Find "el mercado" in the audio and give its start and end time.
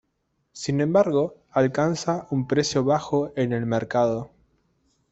3.53-4.31